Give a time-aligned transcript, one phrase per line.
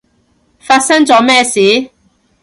[0.59, 1.91] 發生咗咩事？